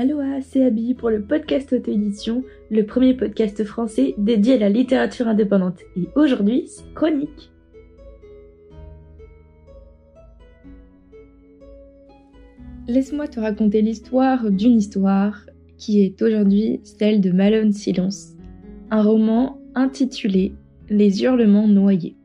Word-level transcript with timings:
Aloha, 0.00 0.40
c'est 0.40 0.64
Abby 0.64 0.94
pour 0.94 1.10
le 1.10 1.20
podcast 1.20 1.72
auto-édition, 1.72 2.42
le 2.70 2.86
premier 2.86 3.12
podcast 3.12 3.64
français 3.64 4.14
dédié 4.16 4.54
à 4.54 4.58
la 4.58 4.68
littérature 4.70 5.28
indépendante. 5.28 5.80
Et 5.94 6.08
aujourd'hui, 6.14 6.64
c'est 6.68 6.94
chronique. 6.94 7.50
Laisse-moi 12.88 13.28
te 13.28 13.40
raconter 13.40 13.82
l'histoire 13.82 14.50
d'une 14.50 14.78
histoire 14.78 15.44
qui 15.76 16.00
est 16.00 16.22
aujourd'hui 16.22 16.80
celle 16.82 17.20
de 17.20 17.30
Malone 17.30 17.72
Silence, 17.72 18.36
un 18.90 19.02
roman 19.02 19.60
intitulé 19.74 20.54
Les 20.88 21.22
hurlements 21.22 21.68
noyés. 21.68 22.16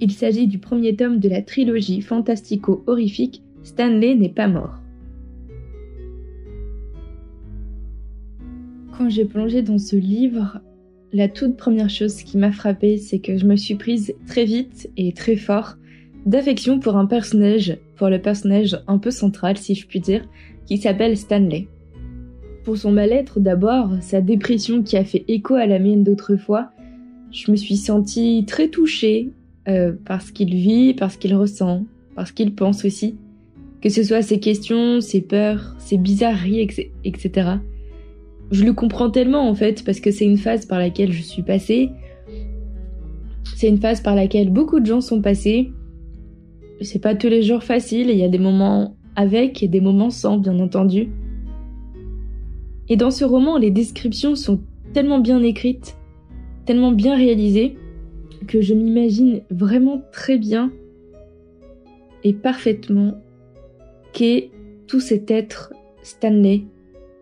Il 0.00 0.12
s'agit 0.12 0.46
du 0.46 0.58
premier 0.58 0.94
tome 0.94 1.18
de 1.18 1.28
la 1.28 1.42
trilogie 1.42 2.02
fantastico-horrifique 2.02 3.42
Stanley 3.66 4.14
n'est 4.14 4.28
pas 4.28 4.46
mort. 4.46 4.78
Quand 8.96 9.10
j'ai 9.10 9.24
plongé 9.24 9.62
dans 9.62 9.78
ce 9.78 9.96
livre, 9.96 10.60
la 11.12 11.28
toute 11.28 11.56
première 11.56 11.90
chose 11.90 12.22
qui 12.22 12.38
m'a 12.38 12.52
frappée, 12.52 12.96
c'est 12.96 13.18
que 13.18 13.36
je 13.36 13.44
me 13.44 13.56
suis 13.56 13.74
prise 13.74 14.14
très 14.28 14.44
vite 14.44 14.88
et 14.96 15.12
très 15.12 15.34
fort 15.34 15.74
d'affection 16.26 16.78
pour 16.78 16.96
un 16.96 17.06
personnage, 17.06 17.76
pour 17.96 18.08
le 18.08 18.22
personnage 18.22 18.80
un 18.86 18.98
peu 18.98 19.10
central 19.10 19.56
si 19.56 19.74
je 19.74 19.84
puis 19.88 19.98
dire, 19.98 20.24
qui 20.66 20.78
s'appelle 20.78 21.16
Stanley. 21.16 21.66
Pour 22.62 22.76
son 22.76 22.92
mal-être 22.92 23.40
d'abord, 23.40 23.90
sa 24.00 24.20
dépression 24.20 24.84
qui 24.84 24.96
a 24.96 25.04
fait 25.04 25.24
écho 25.26 25.54
à 25.54 25.66
la 25.66 25.80
mienne 25.80 26.04
d'autrefois, 26.04 26.70
je 27.32 27.50
me 27.50 27.56
suis 27.56 27.76
sentie 27.76 28.44
très 28.46 28.68
touchée 28.68 29.32
euh, 29.66 29.92
par 30.04 30.22
ce 30.22 30.30
qu'il 30.30 30.54
vit, 30.54 30.94
par 30.94 31.10
ce 31.10 31.18
qu'il 31.18 31.34
ressent, 31.34 31.84
par 32.14 32.28
ce 32.28 32.32
qu'il 32.32 32.54
pense 32.54 32.84
aussi. 32.84 33.16
Que 33.86 33.92
ce 33.92 34.02
soit 34.02 34.22
ses 34.22 34.40
questions, 34.40 35.00
ses 35.00 35.20
peurs, 35.20 35.76
ses 35.78 35.96
bizarreries, 35.96 36.68
etc 37.04 37.58
je 38.50 38.64
le 38.64 38.72
comprends 38.72 39.10
tellement 39.10 39.48
en 39.48 39.54
fait 39.54 39.84
parce 39.84 40.00
que 40.00 40.10
c'est 40.10 40.24
une 40.24 40.36
phase 40.36 40.66
par 40.66 40.78
laquelle 40.78 41.12
je 41.12 41.22
suis 41.22 41.42
passée. 41.42 41.90
C'est 43.56 43.68
une 43.68 43.78
phase 43.78 44.00
par 44.00 44.14
laquelle 44.14 44.50
beaucoup 44.50 44.80
de 44.80 44.86
gens 44.86 45.00
sont 45.00 45.20
passés. 45.20 45.72
C'est 46.80 47.00
pas 47.00 47.14
tous 47.14 47.28
les 47.28 47.42
jours 47.42 47.64
facile, 47.64 48.10
il 48.10 48.16
y 48.16 48.24
a 48.24 48.28
des 48.28 48.38
moments 48.38 48.96
avec 49.16 49.62
et 49.62 49.68
des 49.68 49.80
moments 49.80 50.10
sans 50.10 50.38
bien 50.38 50.58
entendu. 50.60 51.08
Et 52.88 52.96
dans 52.96 53.10
ce 53.10 53.24
roman, 53.24 53.56
les 53.56 53.70
descriptions 53.70 54.36
sont 54.36 54.60
tellement 54.92 55.18
bien 55.18 55.42
écrites, 55.42 55.96
tellement 56.66 56.92
bien 56.92 57.16
réalisées 57.16 57.76
que 58.46 58.60
je 58.60 58.74
m'imagine 58.74 59.42
vraiment 59.50 60.02
très 60.12 60.38
bien 60.38 60.70
et 62.22 62.32
parfaitement 62.32 63.14
tout 64.86 65.00
cet 65.00 65.30
être 65.30 65.72
Stanley 66.02 66.64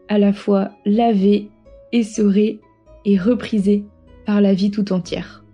à 0.09 0.19
la 0.19 0.33
fois 0.33 0.70
lavé, 0.84 1.48
essoré 1.92 2.61
et 3.05 3.19
reprisé 3.19 3.84
par 4.27 4.41
la 4.41 4.55
vie 4.55 4.70
tout 4.70 4.92
entière. 4.92 5.45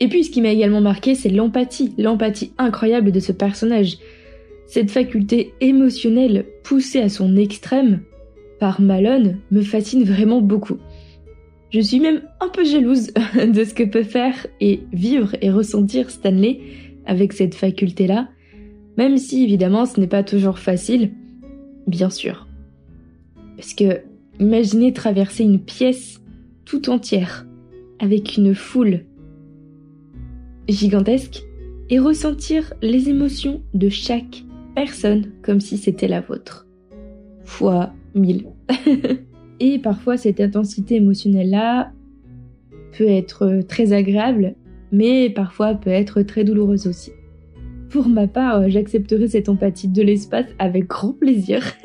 Et 0.00 0.08
puis 0.08 0.24
ce 0.24 0.30
qui 0.30 0.40
m'a 0.40 0.50
également 0.50 0.80
marqué, 0.80 1.14
c'est 1.14 1.28
l'empathie, 1.28 1.94
l'empathie 1.98 2.52
incroyable 2.58 3.12
de 3.12 3.20
ce 3.20 3.32
personnage. 3.32 3.98
Cette 4.66 4.90
faculté 4.90 5.54
émotionnelle 5.60 6.46
poussée 6.62 7.00
à 7.00 7.08
son 7.08 7.36
extrême 7.36 8.00
par 8.58 8.80
Malone 8.80 9.38
me 9.50 9.62
fascine 9.62 10.04
vraiment 10.04 10.40
beaucoup. 10.40 10.78
Je 11.70 11.80
suis 11.80 12.00
même 12.00 12.22
un 12.40 12.48
peu 12.48 12.64
jalouse 12.64 13.12
de 13.34 13.64
ce 13.64 13.74
que 13.74 13.84
peut 13.84 14.02
faire 14.02 14.46
et 14.60 14.80
vivre 14.92 15.36
et 15.40 15.50
ressentir 15.50 16.10
Stanley 16.10 16.60
avec 17.06 17.32
cette 17.32 17.54
faculté-là, 17.54 18.28
même 18.96 19.16
si 19.18 19.42
évidemment 19.42 19.86
ce 19.86 20.00
n'est 20.00 20.06
pas 20.06 20.22
toujours 20.22 20.58
facile, 20.58 21.12
bien 21.86 22.10
sûr. 22.10 22.46
Parce 23.56 23.74
que 23.74 24.02
imaginez 24.40 24.92
traverser 24.92 25.44
une 25.44 25.60
pièce 25.60 26.20
tout 26.64 26.90
entière 26.90 27.46
avec 27.98 28.36
une 28.36 28.54
foule 28.54 29.04
gigantesque 30.68 31.44
et 31.90 31.98
ressentir 31.98 32.72
les 32.82 33.08
émotions 33.08 33.62
de 33.74 33.88
chaque 33.88 34.44
personne 34.74 35.32
comme 35.42 35.60
si 35.60 35.76
c'était 35.76 36.08
la 36.08 36.20
vôtre. 36.20 36.66
Fois 37.44 37.92
mille. 38.14 38.46
et 39.60 39.78
parfois 39.78 40.16
cette 40.16 40.40
intensité 40.40 40.96
émotionnelle-là 40.96 41.92
peut 42.96 43.08
être 43.08 43.60
très 43.68 43.92
agréable, 43.92 44.54
mais 44.92 45.28
parfois 45.30 45.74
peut 45.74 45.90
être 45.90 46.22
très 46.22 46.44
douloureuse 46.44 46.86
aussi. 46.86 47.10
Pour 47.94 48.08
ma 48.08 48.26
part, 48.26 48.56
euh, 48.56 48.64
j'accepterai 48.66 49.28
cette 49.28 49.48
empathie 49.48 49.86
de 49.86 50.02
l'espace 50.02 50.46
avec 50.58 50.88
grand 50.88 51.12
plaisir. 51.12 51.62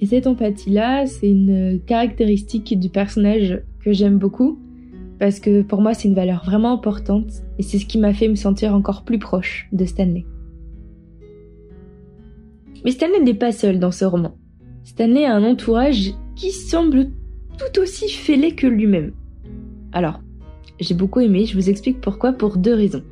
Et 0.00 0.06
cette 0.06 0.26
empathie-là, 0.26 1.06
c'est 1.06 1.30
une 1.30 1.80
caractéristique 1.86 2.78
du 2.78 2.90
personnage 2.90 3.62
que 3.82 3.94
j'aime 3.94 4.18
beaucoup, 4.18 4.58
parce 5.18 5.40
que 5.40 5.62
pour 5.62 5.80
moi, 5.80 5.94
c'est 5.94 6.08
une 6.08 6.14
valeur 6.14 6.44
vraiment 6.44 6.74
importante, 6.74 7.30
et 7.58 7.62
c'est 7.62 7.78
ce 7.78 7.86
qui 7.86 7.96
m'a 7.96 8.12
fait 8.12 8.28
me 8.28 8.34
sentir 8.34 8.74
encore 8.74 9.04
plus 9.04 9.18
proche 9.18 9.66
de 9.72 9.86
Stanley. 9.86 10.26
Mais 12.84 12.90
Stanley 12.90 13.20
n'est 13.20 13.32
pas 13.32 13.52
seul 13.52 13.78
dans 13.78 13.92
ce 13.92 14.04
roman. 14.04 14.36
Stanley 14.84 15.24
a 15.24 15.34
un 15.34 15.44
entourage 15.44 16.12
qui 16.42 16.50
semble 16.50 17.10
tout 17.56 17.80
aussi 17.80 18.08
fêlé 18.08 18.56
que 18.56 18.66
lui-même. 18.66 19.12
Alors, 19.92 20.20
j'ai 20.80 20.94
beaucoup 20.94 21.20
aimé, 21.20 21.46
je 21.46 21.54
vous 21.54 21.70
explique 21.70 22.00
pourquoi 22.00 22.32
pour 22.32 22.56
deux 22.56 22.74
raisons. 22.74 23.04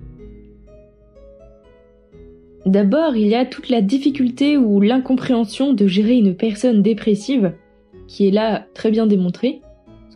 D'abord, 2.67 3.15
il 3.15 3.29
y 3.29 3.37
a 3.37 3.47
toute 3.47 3.69
la 3.69 3.83
difficulté 3.83 4.57
ou 4.57 4.81
l'incompréhension 4.81 5.73
de 5.73 5.87
gérer 5.87 6.17
une 6.17 6.35
personne 6.35 6.83
dépressive, 6.83 7.53
qui 8.09 8.27
est 8.27 8.33
là 8.33 8.67
très 8.75 8.91
bien 8.91 9.07
démontrée. 9.07 9.62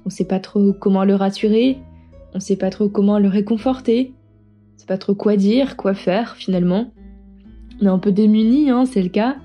On 0.00 0.06
ne 0.06 0.10
sait 0.10 0.26
pas 0.26 0.40
trop 0.40 0.72
comment 0.72 1.04
le 1.04 1.14
rassurer, 1.14 1.78
on 2.32 2.38
ne 2.38 2.42
sait 2.42 2.56
pas 2.56 2.70
trop 2.70 2.88
comment 2.88 3.20
le 3.20 3.28
réconforter, 3.28 4.12
on 4.12 4.74
ne 4.74 4.80
sait 4.80 4.86
pas 4.86 4.98
trop 4.98 5.14
quoi 5.14 5.36
dire, 5.36 5.76
quoi 5.76 5.94
faire 5.94 6.34
finalement. 6.34 6.90
On 7.80 7.86
est 7.86 7.90
un 7.90 8.00
peu 8.00 8.10
démunis, 8.10 8.70
hein, 8.70 8.86
c'est 8.86 9.02
le 9.02 9.08
cas. 9.08 9.36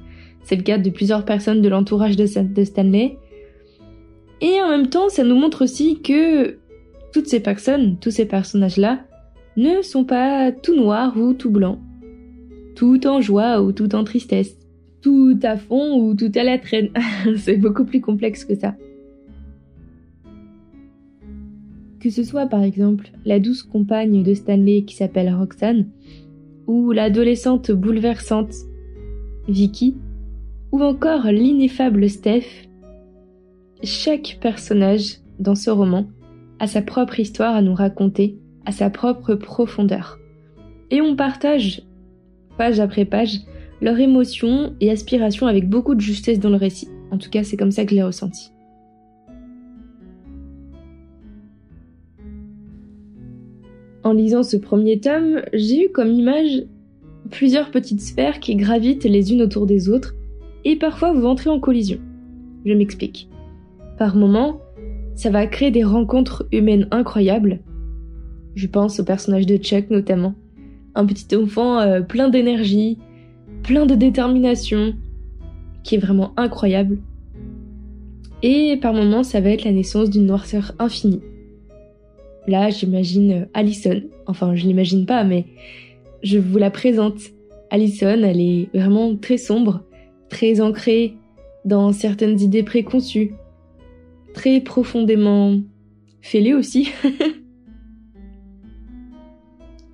C'est 0.41 0.55
le 0.55 0.63
cas 0.63 0.79
de 0.79 0.89
plusieurs 0.89 1.23
personnes 1.23 1.61
de 1.61 1.69
l'entourage 1.69 2.15
de 2.15 2.25
Stanley. 2.25 3.18
Et 4.41 4.61
en 4.61 4.69
même 4.69 4.87
temps, 4.87 5.09
ça 5.09 5.23
nous 5.23 5.35
montre 5.35 5.63
aussi 5.63 6.01
que 6.01 6.57
toutes 7.13 7.27
ces 7.27 7.39
personnes, 7.39 7.97
tous 7.99 8.11
ces 8.11 8.25
personnages-là, 8.25 9.01
ne 9.57 9.81
sont 9.81 10.05
pas 10.05 10.51
tout 10.51 10.75
noirs 10.75 11.17
ou 11.17 11.33
tout 11.33 11.49
blancs, 11.49 11.79
tout 12.75 13.05
en 13.07 13.19
joie 13.19 13.61
ou 13.61 13.71
tout 13.73 13.93
en 13.95 14.03
tristesse, 14.03 14.57
tout 15.01 15.37
à 15.43 15.57
fond 15.57 15.99
ou 16.01 16.15
tout 16.15 16.31
à 16.35 16.43
la 16.43 16.57
traîne. 16.57 16.89
C'est 17.37 17.57
beaucoup 17.57 17.83
plus 17.83 17.99
complexe 17.99 18.45
que 18.45 18.55
ça. 18.55 18.75
Que 21.99 22.09
ce 22.09 22.23
soit 22.23 22.45
par 22.45 22.63
exemple 22.63 23.11
la 23.25 23.41
douce 23.41 23.63
compagne 23.63 24.23
de 24.23 24.33
Stanley 24.33 24.83
qui 24.83 24.95
s'appelle 24.95 25.33
Roxane, 25.33 25.87
ou 26.65 26.91
l'adolescente 26.91 27.71
bouleversante 27.71 28.53
Vicky, 29.49 29.97
ou 30.71 30.81
encore 30.81 31.25
l'ineffable 31.25 32.07
Steph 32.07 32.68
chaque 33.83 34.37
personnage 34.41 35.19
dans 35.39 35.55
ce 35.55 35.69
roman 35.69 36.07
a 36.59 36.67
sa 36.67 36.81
propre 36.81 37.19
histoire 37.19 37.55
à 37.55 37.61
nous 37.61 37.73
raconter, 37.73 38.37
à 38.65 38.71
sa 38.71 38.89
propre 38.89 39.35
profondeur. 39.35 40.19
Et 40.91 41.01
on 41.01 41.15
partage, 41.15 41.83
page 42.57 42.79
après 42.79 43.05
page, 43.05 43.39
leurs 43.81 43.99
émotions 43.99 44.73
et 44.81 44.91
aspirations 44.91 45.47
avec 45.47 45.69
beaucoup 45.69 45.95
de 45.95 46.01
justesse 46.01 46.39
dans 46.39 46.49
le 46.49 46.57
récit. 46.57 46.89
En 47.11 47.17
tout 47.17 47.29
cas, 47.29 47.43
c'est 47.43 47.55
comme 47.55 47.71
ça 47.71 47.85
que 47.85 47.91
je 47.91 47.95
l'ai 47.95 48.03
ressenti. 48.03 48.51
En 54.03 54.13
lisant 54.13 54.43
ce 54.43 54.57
premier 54.57 54.99
tome, 54.99 55.41
j'ai 55.53 55.85
eu 55.85 55.89
comme 55.89 56.11
image 56.11 56.65
plusieurs 57.29 57.71
petites 57.71 58.01
sphères 58.01 58.39
qui 58.39 58.55
gravitent 58.55 59.03
les 59.03 59.31
unes 59.31 59.41
autour 59.41 59.65
des 59.65 59.87
autres, 59.87 60.15
et 60.65 60.75
parfois 60.75 61.13
vous 61.13 61.25
entrez 61.25 61.49
en 61.49 61.59
collision. 61.59 61.99
Je 62.65 62.73
m'explique. 62.73 63.29
Par 63.99 64.15
moments, 64.15 64.61
ça 65.13 65.29
va 65.29 65.45
créer 65.45 65.71
des 65.71 65.83
rencontres 65.83 66.47
humaines 66.53 66.87
incroyables. 66.89 67.59
Je 68.55 68.65
pense 68.65 69.01
au 69.01 69.03
personnage 69.03 69.45
de 69.45 69.57
Chuck 69.57 69.89
notamment. 69.89 70.35
Un 70.95 71.05
petit 71.05 71.35
enfant 71.35 71.79
euh, 71.79 71.99
plein 71.99 72.29
d'énergie, 72.29 72.97
plein 73.61 73.85
de 73.85 73.95
détermination, 73.95 74.93
qui 75.83 75.95
est 75.95 75.97
vraiment 75.97 76.31
incroyable. 76.37 76.99
Et 78.41 78.77
par 78.77 78.93
moments, 78.93 79.23
ça 79.23 79.41
va 79.41 79.49
être 79.49 79.65
la 79.65 79.73
naissance 79.73 80.09
d'une 80.09 80.27
noirceur 80.27 80.71
infinie. 80.79 81.21
Là, 82.47 82.69
j'imagine 82.69 83.31
euh, 83.33 83.45
Allison. 83.53 84.01
Enfin, 84.27 84.55
je 84.55 84.65
l'imagine 84.65 85.05
pas, 85.05 85.25
mais 85.25 85.45
je 86.23 86.39
vous 86.39 86.57
la 86.57 86.71
présente. 86.71 87.19
Allison, 87.69 88.23
elle 88.23 88.39
est 88.39 88.69
vraiment 88.73 89.13
très 89.17 89.37
sombre, 89.37 89.83
très 90.29 90.61
ancrée 90.61 91.15
dans 91.65 91.91
certaines 91.91 92.39
idées 92.39 92.63
préconçues, 92.63 93.33
très 94.33 94.61
profondément 94.61 95.59
fêlé 96.21 96.53
aussi. 96.53 96.91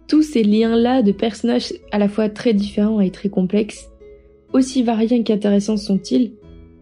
Tous 0.08 0.22
ces 0.22 0.44
liens-là 0.44 1.02
de 1.02 1.12
personnages 1.12 1.74
à 1.92 1.98
la 1.98 2.08
fois 2.08 2.30
très 2.30 2.54
différents 2.54 3.02
et 3.02 3.10
très 3.10 3.30
complexes, 3.30 3.90
aussi 4.54 4.84
variés 4.84 5.24
qu'intéressants 5.24 5.78
sont-ils, 5.78 6.34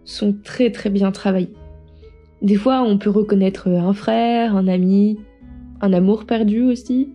sont 0.03 0.35
très 0.43 0.71
très 0.71 0.89
bien 0.89 1.11
travaillés. 1.11 1.53
Des 2.41 2.55
fois, 2.55 2.83
on 2.83 2.97
peut 2.97 3.09
reconnaître 3.09 3.69
un 3.69 3.93
frère, 3.93 4.57
un 4.57 4.67
ami, 4.67 5.17
un 5.79 5.93
amour 5.93 6.25
perdu 6.25 6.63
aussi. 6.63 7.13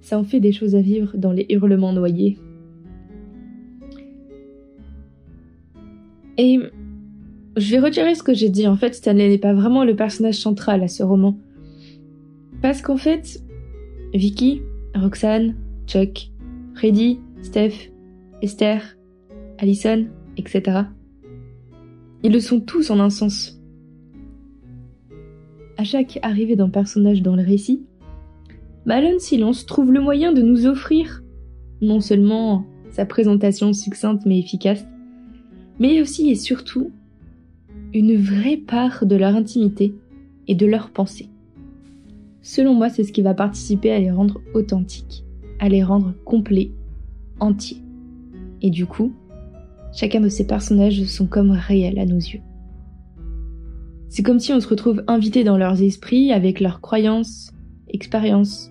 Ça 0.00 0.18
en 0.18 0.24
fait 0.24 0.38
des 0.38 0.52
choses 0.52 0.76
à 0.76 0.80
vivre 0.80 1.16
dans 1.16 1.32
les 1.32 1.46
hurlements 1.48 1.92
noyés. 1.92 2.38
Et 6.38 6.60
je 7.56 7.70
vais 7.70 7.78
retirer 7.78 8.14
ce 8.14 8.22
que 8.22 8.34
j'ai 8.34 8.50
dit. 8.50 8.66
En 8.66 8.76
fait, 8.76 8.94
Stanley 8.94 9.28
n'est 9.28 9.38
pas 9.38 9.54
vraiment 9.54 9.84
le 9.84 9.96
personnage 9.96 10.36
central 10.36 10.82
à 10.82 10.88
ce 10.88 11.02
roman. 11.02 11.38
Parce 12.60 12.82
qu'en 12.82 12.96
fait, 12.96 13.42
Vicky, 14.14 14.62
Roxane, 14.94 15.56
Chuck, 15.86 16.30
Freddy, 16.74 17.20
Steph, 17.42 17.90
Esther, 18.42 18.82
Allison, 19.58 20.06
etc. 20.36 20.82
Ils 22.22 22.32
le 22.32 22.40
sont 22.40 22.60
tous 22.60 22.90
en 22.90 23.00
un 23.00 23.10
sens. 23.10 23.60
À 25.78 25.84
chaque 25.84 26.18
arrivée 26.22 26.56
d'un 26.56 26.70
personnage 26.70 27.22
dans 27.22 27.36
le 27.36 27.42
récit, 27.42 27.84
Malone 28.84 29.18
Silence 29.18 29.66
trouve 29.66 29.92
le 29.92 30.00
moyen 30.00 30.32
de 30.32 30.42
nous 30.42 30.66
offrir 30.66 31.22
non 31.80 32.00
seulement 32.00 32.64
sa 32.90 33.04
présentation 33.04 33.72
succincte 33.72 34.24
mais 34.24 34.38
efficace, 34.38 34.86
mais 35.78 36.00
aussi 36.00 36.30
et 36.30 36.34
surtout 36.34 36.90
une 37.94 38.16
vraie 38.16 38.56
part 38.56 39.06
de 39.06 39.16
leur 39.16 39.34
intimité 39.34 39.94
et 40.48 40.54
de 40.54 40.66
leur 40.66 40.90
pensée. 40.90 41.28
Selon 42.42 42.74
moi, 42.74 42.88
c'est 42.88 43.04
ce 43.04 43.12
qui 43.12 43.22
va 43.22 43.34
participer 43.34 43.90
à 43.90 43.98
les 43.98 44.10
rendre 44.10 44.40
authentiques, 44.54 45.24
à 45.58 45.68
les 45.68 45.82
rendre 45.82 46.14
complets, 46.24 46.70
entiers. 47.40 47.82
Et 48.62 48.70
du 48.70 48.86
coup, 48.86 49.12
chacun 49.92 50.20
de 50.20 50.28
ces 50.28 50.46
personnages 50.46 51.04
sont 51.04 51.26
comme 51.26 51.50
réels 51.50 51.98
à 51.98 52.06
nos 52.06 52.18
yeux. 52.18 52.40
C'est 54.08 54.22
comme 54.22 54.38
si 54.38 54.52
on 54.52 54.60
se 54.60 54.68
retrouve 54.68 55.02
invité 55.08 55.44
dans 55.44 55.58
leurs 55.58 55.82
esprits 55.82 56.32
avec 56.32 56.60
leurs 56.60 56.80
croyances, 56.80 57.52
expériences, 57.88 58.70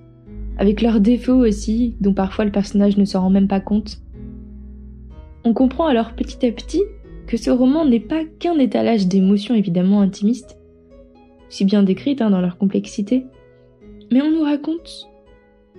avec 0.58 0.82
leurs 0.82 1.02
défauts 1.02 1.46
aussi, 1.46 1.98
dont 2.00 2.14
parfois 2.14 2.46
le 2.46 2.52
personnage 2.52 2.98
ne 2.98 3.06
s'en 3.06 3.22
rend 3.22 3.30
même 3.30 3.48
pas 3.48 3.60
compte. 3.60 4.02
On 5.44 5.54
comprend 5.54 5.86
alors 5.86 6.14
petit 6.14 6.46
à 6.46 6.52
petit 6.52 6.82
que 7.27 7.38
ce 7.38 7.50
roman 7.50 7.86
n'est 7.86 8.00
pas 8.00 8.24
qu'un 8.25 8.57
étalage 8.60 9.07
d'émotions 9.07 9.56
évidemment 9.56 10.01
intimistes, 10.01 10.57
si 11.50 11.66
bien 11.66 11.83
décrites 11.83 12.22
hein, 12.22 12.30
dans 12.30 12.42
leur 12.42 12.57
complexité, 12.57 13.25
mais 14.12 14.22
on 14.22 14.31
nous 14.31 14.44
raconte 14.44 15.07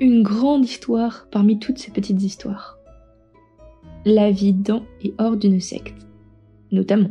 une 0.00 0.22
grande 0.22 0.64
histoire 0.64 1.28
parmi 1.30 1.58
toutes 1.58 1.78
ces 1.78 1.90
petites 1.90 2.22
histoires. 2.22 2.78
La 4.04 4.30
vie 4.30 4.52
dans 4.52 4.82
et 5.02 5.14
hors 5.18 5.36
d'une 5.36 5.60
secte, 5.60 6.06
notamment. 6.70 7.10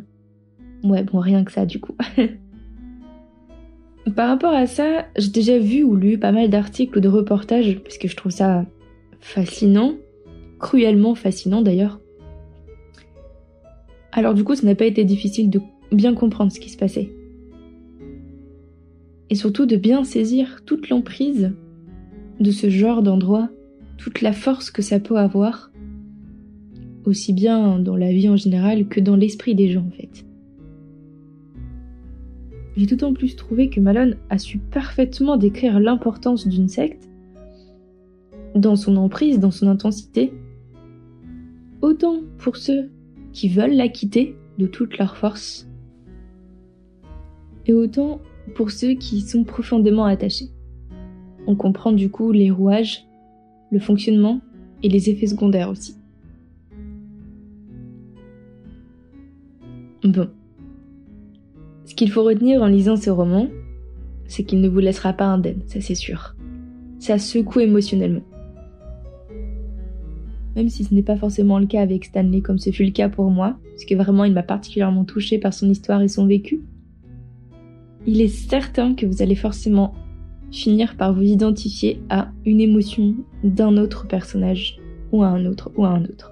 Ouais, 0.83 1.03
bon, 1.03 1.19
rien 1.19 1.43
que 1.43 1.51
ça 1.51 1.65
du 1.65 1.79
coup. 1.79 1.95
Par 4.15 4.29
rapport 4.29 4.53
à 4.53 4.67
ça, 4.67 5.07
j'ai 5.17 5.31
déjà 5.31 5.57
vu 5.57 5.83
ou 5.83 5.95
lu 5.95 6.19
pas 6.19 6.31
mal 6.31 6.49
d'articles 6.49 6.99
ou 6.99 7.01
de 7.01 7.09
reportages, 7.09 7.79
parce 7.79 7.97
que 7.97 8.07
je 8.07 8.15
trouve 8.15 8.31
ça 8.31 8.65
fascinant, 9.19 9.95
cruellement 10.59 11.15
fascinant 11.15 11.63
d'ailleurs. 11.63 11.99
Alors 14.17 14.33
du 14.33 14.45
coup, 14.45 14.55
ça 14.55 14.65
n'a 14.65 14.75
pas 14.75 14.85
été 14.85 15.03
difficile 15.03 15.49
de 15.49 15.59
bien 15.91 16.13
comprendre 16.13 16.51
ce 16.51 16.59
qui 16.61 16.69
se 16.69 16.77
passait 16.77 17.11
et 19.29 19.35
surtout 19.35 19.65
de 19.65 19.75
bien 19.75 20.05
saisir 20.05 20.61
toute 20.65 20.87
l'emprise 20.87 21.51
de 22.39 22.51
ce 22.51 22.69
genre 22.69 23.01
d'endroit, 23.03 23.49
toute 23.97 24.21
la 24.21 24.31
force 24.31 24.71
que 24.71 24.81
ça 24.81 24.99
peut 25.01 25.17
avoir, 25.17 25.71
aussi 27.03 27.33
bien 27.33 27.79
dans 27.79 27.97
la 27.97 28.11
vie 28.11 28.29
en 28.29 28.37
général 28.37 28.87
que 28.87 29.01
dans 29.01 29.17
l'esprit 29.17 29.53
des 29.53 29.69
gens 29.69 29.85
en 29.85 29.91
fait. 29.91 30.25
J'ai 32.77 32.85
tout 32.85 33.03
en 33.03 33.13
plus 33.13 33.35
trouvé 33.35 33.69
que 33.69 33.81
Malone 33.81 34.15
a 34.29 34.37
su 34.37 34.59
parfaitement 34.59 35.35
décrire 35.35 35.79
l'importance 35.79 36.47
d'une 36.47 36.69
secte, 36.69 37.09
dans 38.53 38.77
son 38.77 38.95
emprise, 38.95 39.39
dans 39.39 39.51
son 39.51 39.67
intensité, 39.67 40.31
autant 41.81 42.21
pour 42.37 42.55
ceux 42.55 42.89
qui 43.35 43.49
veulent 43.49 43.75
la 43.75 43.89
quitter 43.89 44.37
de 44.57 44.65
toute 44.65 44.97
leur 44.97 45.17
force, 45.17 45.67
et 47.67 47.73
autant 47.73 48.21
pour 48.55 48.71
ceux 48.71 48.93
qui 48.93 49.19
sont 49.19 49.43
profondément 49.43 50.05
attachés. 50.05 50.51
On 51.45 51.55
comprend 51.55 51.91
du 51.91 52.09
coup 52.09 52.31
les 52.31 52.49
rouages, 52.49 53.05
le 53.71 53.79
fonctionnement 53.79 54.39
et 54.83 54.89
les 54.89 55.09
effets 55.09 55.27
secondaires 55.27 55.69
aussi. 55.69 55.97
Bon. 60.03 60.29
Ce 61.83 61.93
qu'il 61.93 62.09
faut 62.11 62.23
retenir 62.23 62.61
en 62.61 62.67
lisant 62.67 62.95
ce 62.95 63.09
roman, 63.09 63.49
c'est 64.27 64.43
qu'il 64.43 64.61
ne 64.61 64.69
vous 64.69 64.79
laissera 64.79 65.11
pas 65.11 65.25
indemne, 65.25 65.61
ça 65.65 65.81
c'est 65.81 65.95
sûr. 65.95 66.35
Ça 66.99 67.19
secoue 67.19 67.59
émotionnellement. 67.59 68.23
Même 70.55 70.69
si 70.69 70.83
ce 70.83 70.93
n'est 70.93 71.03
pas 71.03 71.17
forcément 71.17 71.59
le 71.59 71.65
cas 71.65 71.81
avec 71.81 72.05
Stanley 72.05 72.41
comme 72.41 72.59
ce 72.59 72.69
fut 72.69 72.85
le 72.85 72.91
cas 72.91 73.09
pour 73.09 73.29
moi, 73.29 73.57
parce 73.71 73.85
que 73.85 73.95
vraiment 73.95 74.23
il 74.23 74.33
m'a 74.33 74.43
particulièrement 74.43 75.03
touché 75.03 75.37
par 75.37 75.53
son 75.53 75.69
histoire 75.69 76.01
et 76.01 76.07
son 76.07 76.25
vécu, 76.25 76.61
il 78.07 78.21
est 78.21 78.27
certain 78.27 78.93
que 78.93 79.05
vous 79.05 79.21
allez 79.21 79.35
forcément 79.35 79.93
finir 80.51 80.95
par 80.95 81.13
vous 81.13 81.23
identifier 81.23 81.99
à 82.09 82.31
une 82.45 82.61
émotion 82.61 83.15
d'un 83.43 83.77
autre 83.77 84.07
personnage, 84.07 84.79
ou 85.11 85.23
à 85.23 85.27
un 85.27 85.45
autre, 85.45 85.71
ou 85.75 85.85
à 85.85 85.89
un 85.89 86.03
autre. 86.03 86.31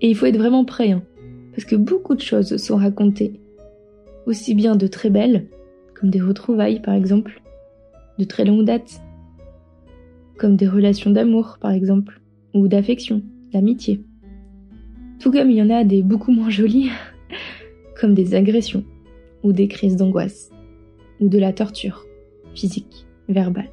Et 0.00 0.08
il 0.08 0.16
faut 0.16 0.26
être 0.26 0.38
vraiment 0.38 0.64
prêt, 0.64 0.92
hein, 0.92 1.02
parce 1.52 1.64
que 1.64 1.76
beaucoup 1.76 2.14
de 2.14 2.20
choses 2.20 2.56
sont 2.56 2.76
racontées, 2.76 3.38
aussi 4.26 4.54
bien 4.54 4.76
de 4.76 4.86
très 4.86 5.10
belles, 5.10 5.46
comme 5.94 6.10
des 6.10 6.20
retrouvailles 6.20 6.80
par 6.80 6.94
exemple, 6.94 7.42
de 8.18 8.24
très 8.24 8.44
longue 8.44 8.64
date, 8.64 9.00
comme 10.40 10.56
des 10.56 10.66
relations 10.66 11.10
d'amour 11.10 11.58
par 11.60 11.70
exemple, 11.70 12.22
ou 12.54 12.66
d'affection, 12.66 13.22
d'amitié. 13.52 14.00
Tout 15.20 15.30
comme 15.30 15.50
il 15.50 15.58
y 15.58 15.62
en 15.62 15.68
a 15.68 15.84
des 15.84 16.02
beaucoup 16.02 16.32
moins 16.32 16.48
jolies, 16.48 16.88
comme 18.00 18.14
des 18.14 18.34
agressions, 18.34 18.82
ou 19.42 19.52
des 19.52 19.68
crises 19.68 19.96
d'angoisse, 19.96 20.50
ou 21.20 21.28
de 21.28 21.38
la 21.38 21.52
torture, 21.52 22.06
physique, 22.54 23.06
verbale. 23.28 23.68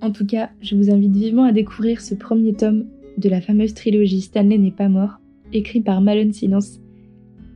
En 0.00 0.10
tout 0.10 0.26
cas, 0.26 0.50
je 0.62 0.74
vous 0.76 0.90
invite 0.90 1.12
vivement 1.12 1.44
à 1.44 1.52
découvrir 1.52 2.00
ce 2.00 2.14
premier 2.14 2.54
tome 2.54 2.86
de 3.18 3.28
la 3.28 3.42
fameuse 3.42 3.74
trilogie 3.74 4.22
Stanley 4.22 4.56
n'est 4.56 4.70
pas 4.70 4.88
mort, 4.88 5.20
écrit 5.52 5.82
par 5.82 6.00
Malone 6.00 6.32
Silence. 6.32 6.81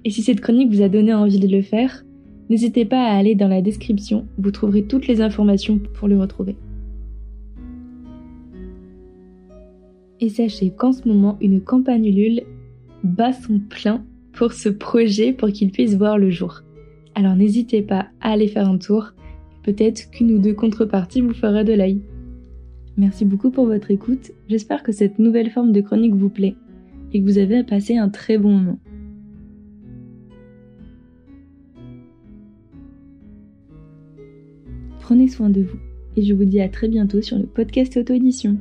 Et 0.06 0.10
si 0.10 0.22
cette 0.22 0.40
chronique 0.40 0.72
vous 0.72 0.82
a 0.82 0.88
donné 0.88 1.12
envie 1.12 1.40
de 1.40 1.48
le 1.48 1.62
faire, 1.62 2.04
n'hésitez 2.48 2.84
pas 2.84 3.02
à 3.08 3.16
aller 3.16 3.34
dans 3.34 3.48
la 3.48 3.60
description, 3.60 4.24
vous 4.38 4.52
trouverez 4.52 4.84
toutes 4.84 5.08
les 5.08 5.20
informations 5.20 5.80
pour 5.94 6.06
le 6.06 6.16
retrouver. 6.16 6.54
Et 10.20 10.28
sachez 10.28 10.70
qu'en 10.70 10.92
ce 10.92 11.08
moment, 11.08 11.36
une 11.40 11.60
campagne 11.60 12.06
Ulule 12.06 12.42
bat 13.02 13.32
son 13.32 13.58
plein 13.58 14.04
pour 14.32 14.52
ce 14.52 14.68
projet 14.68 15.32
pour 15.32 15.48
qu'il 15.48 15.72
puisse 15.72 15.96
voir 15.96 16.18
le 16.18 16.30
jour. 16.30 16.62
Alors 17.16 17.34
n'hésitez 17.34 17.82
pas 17.82 18.06
à 18.20 18.30
aller 18.30 18.46
faire 18.46 18.68
un 18.68 18.78
tour. 18.78 19.12
Peut-être 19.64 20.08
qu'une 20.12 20.30
ou 20.30 20.38
deux 20.38 20.54
contreparties 20.54 21.20
vous 21.20 21.34
fera 21.34 21.64
de 21.64 21.72
l'œil. 21.72 22.00
Merci 22.96 23.24
beaucoup 23.24 23.50
pour 23.50 23.66
votre 23.66 23.90
écoute. 23.90 24.30
J'espère 24.48 24.84
que 24.84 24.92
cette 24.92 25.18
nouvelle 25.18 25.50
forme 25.50 25.72
de 25.72 25.80
chronique 25.80 26.14
vous 26.14 26.30
plaît 26.30 26.54
et 27.12 27.20
que 27.20 27.24
vous 27.24 27.38
avez 27.38 27.64
passé 27.64 27.96
un 27.96 28.08
très 28.08 28.38
bon 28.38 28.52
moment. 28.52 28.78
Prenez 35.06 35.28
soin 35.28 35.50
de 35.50 35.62
vous 35.62 35.78
et 36.16 36.22
je 36.24 36.34
vous 36.34 36.44
dis 36.44 36.60
à 36.60 36.68
très 36.68 36.88
bientôt 36.88 37.22
sur 37.22 37.38
le 37.38 37.44
podcast 37.46 37.96
auto-édition. 37.96 38.56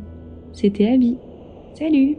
C'était 0.53 0.89
Abby. 0.89 1.17
Salut 1.73 2.17